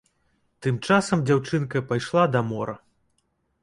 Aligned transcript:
Там 0.65 0.79
часам 0.87 1.23
дзяўчынка 1.29 1.85
пайшла 1.93 2.27
да 2.33 2.47
мора. 2.53 2.75